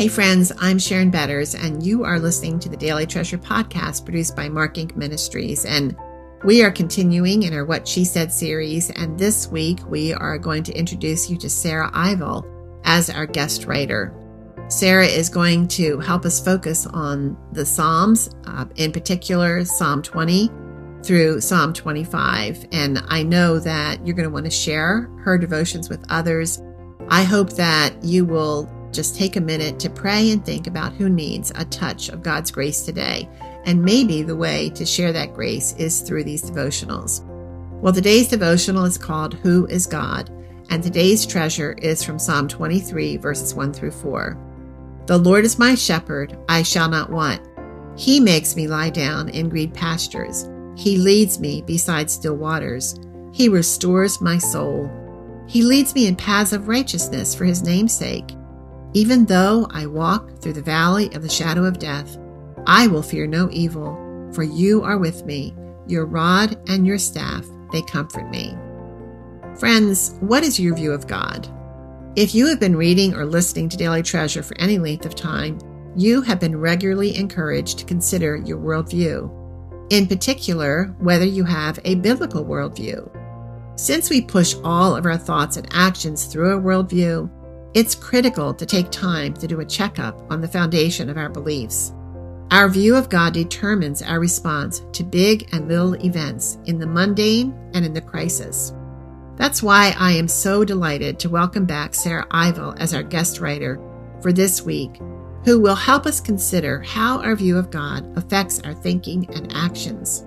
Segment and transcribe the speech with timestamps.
[0.00, 4.34] Hey, friends, I'm Sharon Betters, and you are listening to the Daily Treasure podcast produced
[4.34, 4.96] by Mark Inc.
[4.96, 5.66] Ministries.
[5.66, 5.94] And
[6.42, 8.88] we are continuing in our What She Said series.
[8.88, 12.46] And this week, we are going to introduce you to Sarah Ivill
[12.84, 14.14] as our guest writer.
[14.68, 20.50] Sarah is going to help us focus on the Psalms, uh, in particular, Psalm 20
[21.02, 22.68] through Psalm 25.
[22.72, 26.58] And I know that you're going to want to share her devotions with others.
[27.10, 31.08] I hope that you will just take a minute to pray and think about who
[31.08, 33.28] needs a touch of God's grace today.
[33.64, 37.24] And maybe the way to share that grace is through these devotionals.
[37.80, 40.30] Well, today's devotional is called Who is God?
[40.70, 44.36] And today's treasure is from Psalm 23, verses 1 through 4.
[45.06, 47.42] The Lord is my shepherd, I shall not want.
[47.96, 50.48] He makes me lie down in green pastures.
[50.76, 52.98] He leads me beside still waters.
[53.32, 54.88] He restores my soul.
[55.46, 58.30] He leads me in paths of righteousness for his name's sake.
[58.92, 62.18] Even though I walk through the valley of the shadow of death,
[62.66, 63.94] I will fear no evil,
[64.32, 65.54] for you are with me.
[65.86, 68.56] Your rod and your staff, they comfort me.
[69.58, 71.48] Friends, what is your view of God?
[72.16, 75.58] If you have been reading or listening to Daily Treasure for any length of time,
[75.96, 79.30] you have been regularly encouraged to consider your worldview.
[79.90, 83.08] In particular, whether you have a biblical worldview.
[83.78, 87.30] Since we push all of our thoughts and actions through a worldview,
[87.72, 91.92] it's critical to take time to do a checkup on the foundation of our beliefs.
[92.50, 97.54] Our view of God determines our response to big and little events in the mundane
[97.74, 98.74] and in the crisis.
[99.36, 103.80] That's why I am so delighted to welcome back Sarah Ivill as our guest writer
[104.20, 105.00] for this week,
[105.44, 110.26] who will help us consider how our view of God affects our thinking and actions.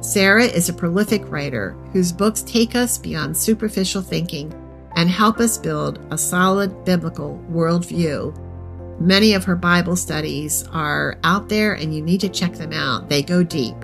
[0.00, 4.52] Sarah is a prolific writer whose books take us beyond superficial thinking
[4.96, 8.36] and help us build a solid biblical worldview.
[9.00, 13.08] Many of her Bible studies are out there and you need to check them out.
[13.08, 13.76] They go deep.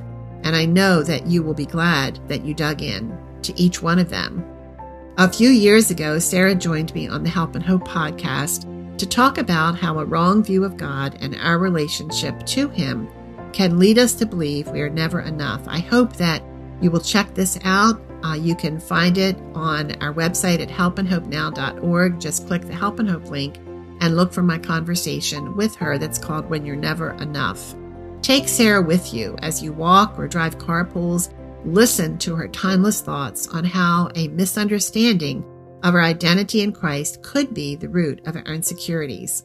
[0.44, 3.98] And I know that you will be glad that you dug in to each one
[3.98, 4.44] of them.
[5.16, 8.66] A few years ago, Sarah joined me on the Help and Hope podcast
[8.98, 13.08] to talk about how a wrong view of God and our relationship to Him
[13.52, 15.62] can lead us to believe we are never enough.
[15.66, 16.42] I hope that
[16.80, 22.20] you will check this out uh, you can find it on our website at helpandhopenow.org.
[22.20, 23.58] Just click the Help and Hope link
[24.00, 27.74] and look for my conversation with her that's called When You're Never Enough.
[28.22, 31.32] Take Sarah with you as you walk or drive carpools.
[31.64, 35.44] Listen to her timeless thoughts on how a misunderstanding
[35.82, 39.44] of our identity in Christ could be the root of our insecurities.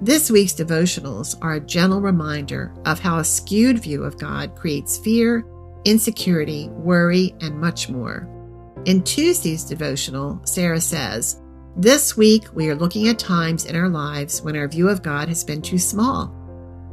[0.00, 4.98] This week's devotionals are a gentle reminder of how a skewed view of God creates
[4.98, 5.46] fear
[5.84, 8.28] insecurity, worry, and much more.
[8.84, 11.40] In Tuesday's devotional, Sarah says,
[11.76, 15.28] This week we are looking at times in our lives when our view of God
[15.28, 16.34] has been too small.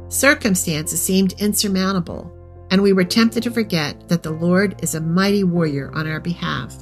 [0.08, 2.32] Circumstances seemed insurmountable,
[2.70, 6.20] and we were tempted to forget that the Lord is a mighty warrior on our
[6.20, 6.76] behalf.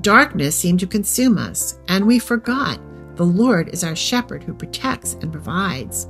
[0.00, 2.78] Darkness seemed to consume us, and we forgot
[3.16, 6.08] the Lord is our shepherd who protects and provides.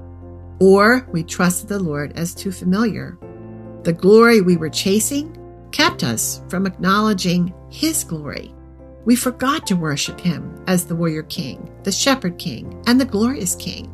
[0.60, 3.18] Or we trusted the Lord as too familiar.
[3.84, 5.36] The glory we were chasing
[5.72, 8.54] kept us from acknowledging His glory.
[9.04, 13.56] We forgot to worship Him as the warrior king, the shepherd king, and the glorious
[13.56, 13.92] king.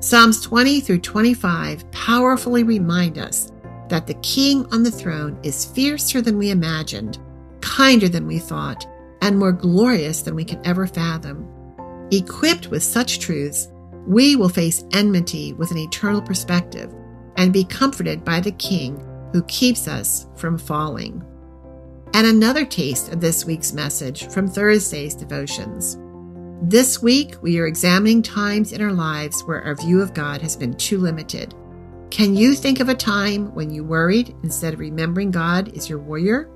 [0.00, 3.50] Psalms 20 through 25 powerfully remind us
[3.88, 7.18] that the king on the throne is fiercer than we imagined,
[7.62, 8.86] kinder than we thought,
[9.22, 11.48] and more glorious than we can ever fathom.
[12.10, 13.68] Equipped with such truths,
[14.06, 16.92] we will face enmity with an eternal perspective
[17.38, 19.02] and be comforted by the king
[19.34, 21.20] who keeps us from falling.
[22.14, 25.98] And another taste of this week's message from Thursday's devotions.
[26.62, 30.54] This week, we are examining times in our lives where our view of God has
[30.54, 31.52] been too limited.
[32.10, 35.98] Can you think of a time when you worried instead of remembering God is your
[35.98, 36.48] warrior?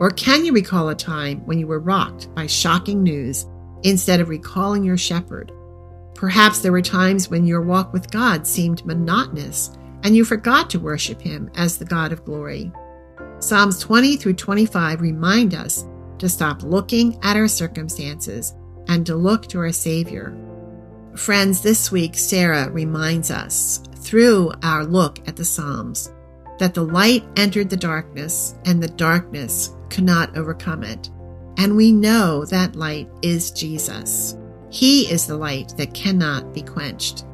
[0.00, 3.46] Or can you recall a time when you were rocked by shocking news
[3.84, 5.52] instead of recalling your shepherd?
[6.16, 10.80] Perhaps there were times when your walk with God seemed monotonous and you forgot to
[10.80, 12.72] worship him as the God of glory.
[13.40, 15.84] Psalms 20 through 25 remind us
[16.16, 18.54] to stop looking at our circumstances
[18.86, 20.34] and to look to our Savior.
[21.14, 26.10] Friends, this week Sarah reminds us through our look at the Psalms
[26.58, 31.10] that the light entered the darkness and the darkness could not overcome it.
[31.58, 34.38] And we know that light is Jesus.
[34.70, 37.26] He is the light that cannot be quenched.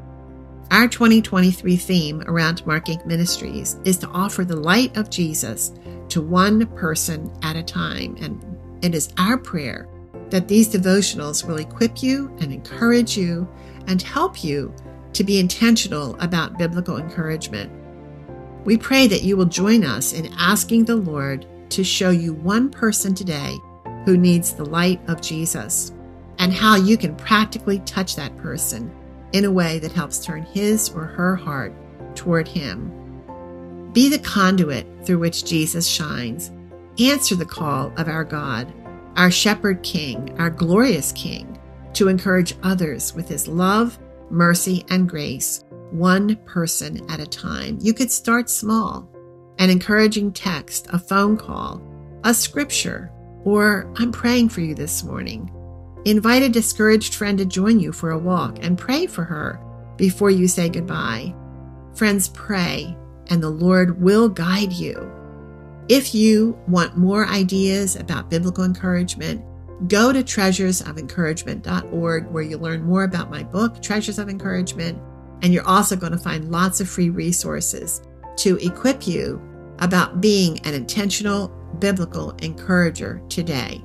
[0.74, 3.06] Our 2023 theme around Mark Inc.
[3.06, 5.72] Ministries is to offer the light of Jesus
[6.08, 8.16] to one person at a time.
[8.20, 8.44] And
[8.82, 9.86] it is our prayer
[10.30, 13.48] that these devotionals will equip you and encourage you
[13.86, 14.74] and help you
[15.12, 17.70] to be intentional about biblical encouragement.
[18.64, 22.68] We pray that you will join us in asking the Lord to show you one
[22.68, 23.56] person today
[24.04, 25.92] who needs the light of Jesus
[26.40, 28.92] and how you can practically touch that person
[29.34, 31.75] in a way that helps turn his or her heart
[32.14, 33.90] toward Him.
[33.92, 36.50] Be the conduit through which Jesus shines.
[36.98, 38.72] Answer the call of our God,
[39.16, 41.58] our Shepherd King, our glorious King,
[41.94, 43.98] to encourage others with His love,
[44.31, 47.78] mercy, and grace, one person at a time.
[47.81, 49.10] You could start small
[49.58, 51.81] an encouraging text, a phone call,
[52.25, 53.12] a scripture,
[53.44, 55.48] or I'm praying for you this morning.
[56.06, 59.58] Invite a discouraged friend to join you for a walk and pray for her
[59.96, 61.34] before you say goodbye.
[61.94, 62.94] Friends, pray,
[63.28, 65.10] and the Lord will guide you.
[65.88, 69.42] If you want more ideas about biblical encouragement,
[69.88, 75.00] go to treasuresof-encouragement.org where you learn more about my book, Treasures of Encouragement,
[75.40, 78.02] and you're also going to find lots of free resources
[78.36, 79.40] to equip you
[79.78, 81.48] about being an intentional
[81.78, 83.82] biblical encourager today.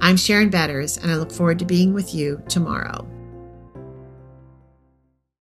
[0.00, 3.06] I'm Sharon Betters, and I look forward to being with you tomorrow.